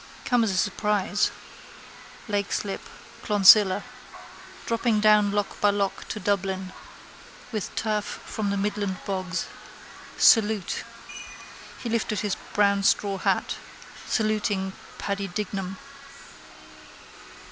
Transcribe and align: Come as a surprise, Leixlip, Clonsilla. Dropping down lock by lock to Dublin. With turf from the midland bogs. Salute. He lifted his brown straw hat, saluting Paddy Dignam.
Come 0.25 0.43
as 0.43 0.49
a 0.49 0.57
surprise, 0.57 1.29
Leixlip, 2.27 2.81
Clonsilla. 3.21 3.83
Dropping 4.65 4.99
down 4.99 5.31
lock 5.31 5.61
by 5.61 5.69
lock 5.69 6.07
to 6.07 6.19
Dublin. 6.19 6.73
With 7.51 7.75
turf 7.75 8.03
from 8.03 8.49
the 8.49 8.57
midland 8.57 8.97
bogs. 9.05 9.45
Salute. 10.17 10.83
He 11.83 11.87
lifted 11.87 12.21
his 12.21 12.33
brown 12.51 12.81
straw 12.81 13.19
hat, 13.19 13.57
saluting 14.07 14.73
Paddy 14.97 15.27
Dignam. 15.27 15.77